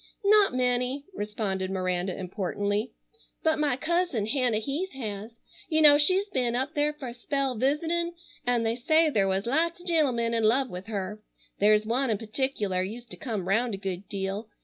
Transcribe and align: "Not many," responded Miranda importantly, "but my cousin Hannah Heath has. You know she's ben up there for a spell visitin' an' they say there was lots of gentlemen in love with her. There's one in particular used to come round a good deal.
"Not 0.25 0.55
many," 0.55 1.05
responded 1.13 1.69
Miranda 1.69 2.17
importantly, 2.17 2.91
"but 3.43 3.59
my 3.59 3.77
cousin 3.77 4.25
Hannah 4.25 4.57
Heath 4.57 4.93
has. 4.93 5.41
You 5.69 5.79
know 5.83 5.99
she's 5.99 6.25
ben 6.25 6.55
up 6.55 6.73
there 6.73 6.91
for 6.91 7.09
a 7.09 7.13
spell 7.13 7.53
visitin' 7.53 8.13
an' 8.43 8.63
they 8.63 8.75
say 8.75 9.11
there 9.11 9.27
was 9.27 9.45
lots 9.45 9.79
of 9.81 9.85
gentlemen 9.87 10.33
in 10.33 10.43
love 10.43 10.71
with 10.71 10.87
her. 10.87 11.21
There's 11.59 11.85
one 11.85 12.09
in 12.09 12.17
particular 12.17 12.81
used 12.81 13.11
to 13.11 13.15
come 13.15 13.47
round 13.47 13.75
a 13.75 13.77
good 13.77 14.09
deal. 14.09 14.49